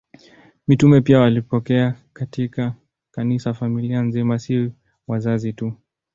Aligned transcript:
Mitume 0.67 1.01
pia 1.01 1.19
walipokea 1.19 1.95
katika 2.13 2.73
Kanisa 3.11 3.53
familia 3.53 4.01
nzima, 4.01 4.39
si 4.39 4.71
wazazi 5.07 5.53
tu. 5.53 5.73